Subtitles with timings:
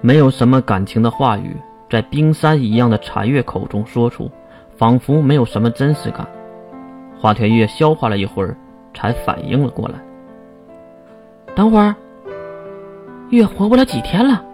[0.00, 1.56] 没有什么感情的话语，
[1.90, 4.30] 在冰山一样的禅月口中说出，
[4.76, 6.26] 仿佛没有什么真实感。
[7.18, 8.56] 花田月消化了一会儿，
[8.94, 9.94] 才反应了过来。
[11.56, 11.94] 等会儿，
[13.30, 14.44] 月活不了几天了。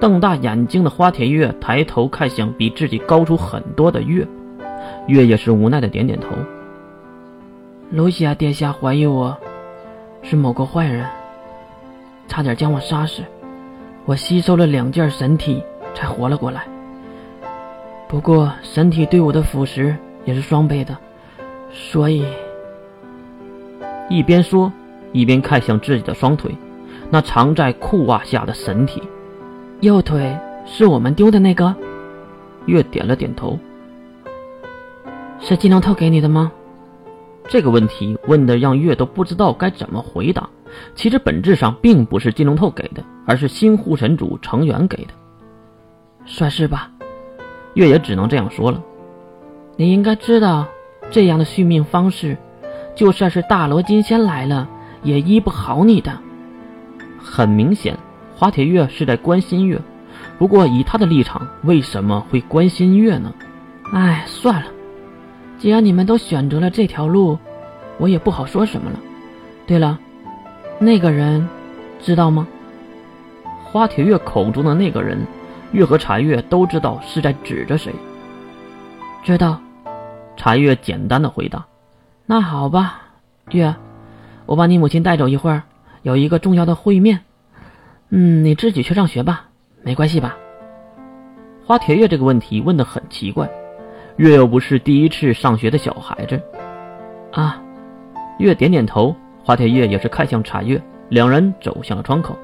[0.00, 4.26] 瞪大眼睛的花田月抬头看向比自己高出很多的月，
[5.08, 6.28] 月也是无奈的点点头。
[7.90, 9.36] 卢西亚殿下怀疑我
[10.22, 11.04] 是某个坏人，
[12.28, 13.22] 差点将我杀死。
[14.06, 15.62] 我吸收了两件神体
[15.94, 16.66] 才活了过来。
[18.08, 20.96] 不过神体对我的腐蚀也是双倍的，
[21.70, 22.24] 所以
[24.08, 24.72] 一边说
[25.12, 26.54] 一边看向自己的双腿，
[27.08, 29.02] 那藏在裤袜下的神体。
[29.80, 31.74] 右腿是我们丢的那个？
[32.66, 33.58] 月点了点头。
[35.38, 36.52] 是金龙头给你的吗？
[37.48, 40.48] 这个问题问的让月都不知道该怎么回答。
[40.94, 45.12] 其实本质上并不是金龙透给的，而是新护神主成员给的。
[46.26, 46.90] 算是吧，
[47.74, 48.82] 月也只能这样说了。
[49.76, 50.66] 你应该知道，
[51.12, 52.36] 这样的续命方式，
[52.96, 54.68] 就算是大罗金仙来了，
[55.04, 56.18] 也医不好你的。
[57.22, 57.96] 很明显。
[58.34, 59.80] 华铁月是在关心月，
[60.36, 63.32] 不过以他的立场，为什么会关心月呢？
[63.92, 64.66] 哎，算了，
[65.56, 67.38] 既然你们都选择了这条路，
[67.98, 68.98] 我也不好说什么了。
[69.68, 70.00] 对了，
[70.80, 71.48] 那个人
[72.00, 72.48] 知道吗？
[73.72, 75.24] 花铁月口中的那个人，
[75.70, 77.94] 月和茶月都知道是在指着谁。
[79.22, 79.60] 知道，
[80.36, 81.64] 茶月简单的回答。
[82.26, 83.02] 那好吧，
[83.52, 83.72] 月，
[84.46, 85.62] 我把你母亲带走一会儿，
[86.02, 87.20] 有一个重要的会面。
[88.08, 89.46] 嗯，你自己去上学吧，
[89.82, 90.36] 没关系吧？
[91.64, 93.48] 花田月这个问题问的很奇怪，
[94.16, 96.42] 月又不是第一次上学的小孩子。
[97.30, 97.62] 啊，
[98.40, 102.36] 月点点头，花田月也是看向茶月，两人走向了窗口。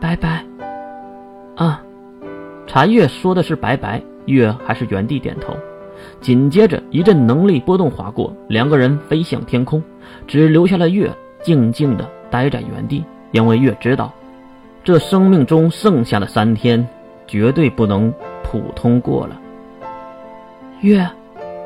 [0.00, 0.44] 拜拜。
[1.56, 1.82] 啊，
[2.66, 5.56] 茶月说的是拜拜，月还是原地点头。
[6.20, 9.82] 紧接着一阵能力波动划过，两个人飞向天空，
[10.26, 11.10] 只留下了月
[11.42, 13.04] 静静的待在原地。
[13.32, 14.12] 因为月知道，
[14.84, 16.86] 这生命中剩下的三天，
[17.26, 18.12] 绝对不能
[18.42, 19.40] 普通过了。
[20.80, 21.08] 月，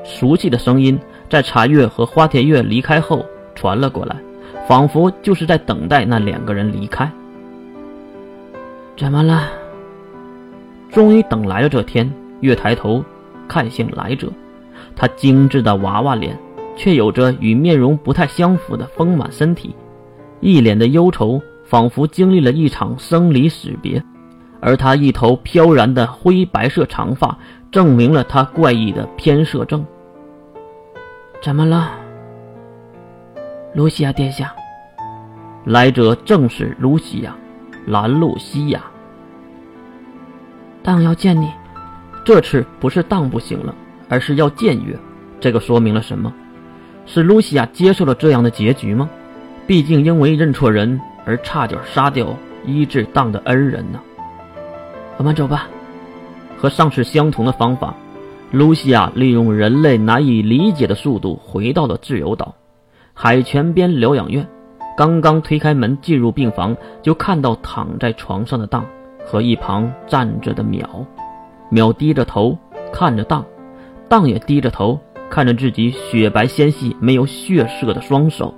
[0.04, 4.16] 熟悉的声音在茶月和花田月离开后传了过来，
[4.68, 7.10] 仿佛就是在等待那两个人离开。
[8.96, 9.48] 怎么了？
[10.90, 13.04] 终于等来了这天，月抬头
[13.48, 14.28] 看向来者，
[14.94, 16.38] 他精致的娃娃脸，
[16.76, 19.74] 却有着与面容不太相符的丰满身体，
[20.40, 21.40] 一脸的忧愁。
[21.62, 24.02] 仿佛经历了一场生离死别，
[24.58, 27.38] 而他一头飘然的灰白色长发，
[27.70, 29.86] 证明了他怪异的偏摄症。
[31.40, 31.92] 怎么了，
[33.72, 34.52] 卢西亚殿下？
[35.64, 37.36] 来者正是卢西亚，
[37.86, 38.82] 兰露西亚。
[40.82, 41.50] 当要见你，
[42.24, 43.74] 这次不是当不行了，
[44.08, 44.98] 而是要见约。
[45.40, 46.32] 这个说明了什么？
[47.06, 49.08] 是露西亚接受了这样的结局吗？
[49.66, 51.00] 毕竟因为认错人。
[51.26, 52.34] 而差点杀掉
[52.66, 54.00] 医治当的恩人呢。
[55.18, 55.68] 我们走吧。
[56.56, 57.94] 和上次相同的方法，
[58.50, 62.54] 露西亚利用人类难以理解的速度回到了自由岛
[63.14, 64.48] 海泉边疗养院。
[64.96, 68.84] 刚刚推开门进入病房，就看到躺在床上的当
[69.24, 70.84] 和一旁站着的淼。
[71.70, 72.58] 淼低着头
[72.92, 73.44] 看着当，
[74.08, 74.98] 当也低着头
[75.30, 78.54] 看着自己雪白纤细、没有血色的双手。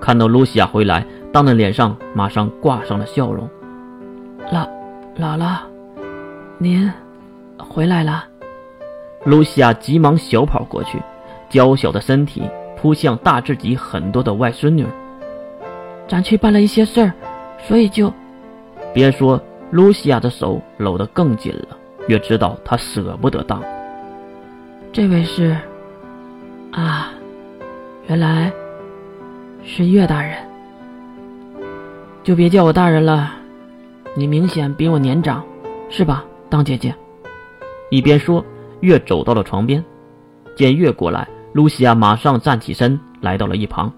[0.00, 1.06] 看到露西亚回来。
[1.32, 3.50] 当的脸上马上挂上了笑容。
[4.52, 4.68] 姥，
[5.18, 5.56] 姥姥，
[6.58, 6.88] 您
[7.58, 8.24] 回来了。
[9.24, 11.02] 露西亚急忙小跑过去，
[11.50, 14.86] 娇小的身体扑向大自己很多的外孙女。
[16.08, 17.12] 咱去办了一些事儿，
[17.66, 18.12] 所以就……
[18.92, 21.76] 别说，露西亚的手搂得更紧了，
[22.08, 23.62] 越知道她舍不得当。
[24.92, 25.56] 这位是……
[26.72, 27.10] 啊，
[28.08, 28.52] 原来
[29.64, 30.36] 是岳大人。
[32.22, 33.32] 就别叫我大人了，
[34.16, 35.44] 你明显比我年长，
[35.88, 36.94] 是吧，当姐姐？
[37.90, 38.44] 一边说，
[38.80, 39.84] 月走到了床边，
[40.56, 43.92] 见月过来，露西亚马上站起身，来到了一旁。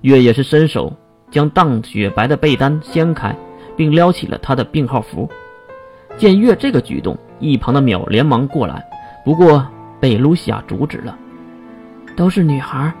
[0.00, 0.92] 月也是伸手
[1.32, 3.34] 将荡雪白的被单掀开，
[3.76, 5.28] 并撩起了他的病号服。
[6.16, 8.84] 见月这个举动，一旁的淼连忙过来，
[9.24, 9.66] 不过
[9.98, 11.18] 被露西亚阻止了。
[12.14, 12.92] 都是女孩，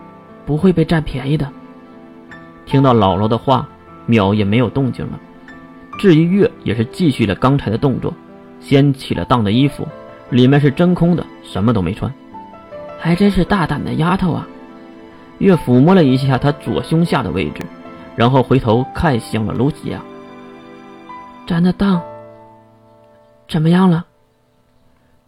[0.44, 1.48] 不会被占便宜的。
[2.66, 3.68] 听到姥姥的话。
[4.08, 5.20] 淼也没有动静了，
[5.96, 8.12] 至于月也是继续了刚才的动作，
[8.58, 9.86] 掀起了当的衣服，
[10.28, 12.12] 里面是真空的，什么都没穿，
[12.98, 14.44] 还真是大胆的丫头啊！
[15.38, 17.62] 月抚摸了一下他左胸下的位置，
[18.14, 20.02] 然后回头看向了卢西亚。
[21.46, 22.00] 咱的当
[23.48, 24.06] 怎么样了？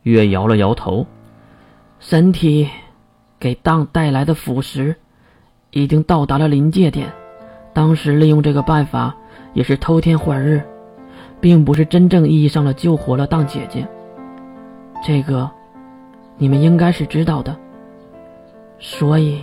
[0.03, 1.07] 月摇了摇头，
[1.99, 2.69] 身体
[3.39, 4.95] 给当带来的腐蚀
[5.71, 7.13] 已经到达了临界点。
[7.73, 9.15] 当时利用这个办法
[9.55, 10.63] 也是偷天换日，
[11.41, 13.87] 并不是真正意义上的救活了当姐姐。
[15.03, 15.51] 这个
[16.37, 17.57] 你们应该是知道的，
[18.79, 19.41] 所以。